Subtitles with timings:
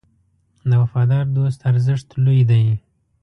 [0.69, 2.63] د وفادار دوست ارزښت لوی دی.